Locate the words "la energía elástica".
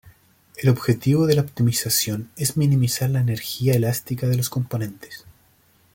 3.11-4.25